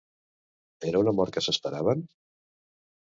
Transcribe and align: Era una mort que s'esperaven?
Era 0.91 1.03
una 1.05 1.13
mort 1.19 1.35
que 1.37 1.43
s'esperaven? 1.49 2.03